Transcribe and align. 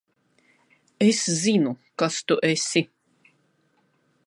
Es 1.07 1.19
zinu, 1.41 1.75
kas 2.03 2.17
tu 2.27 2.39
esi. 2.51 2.85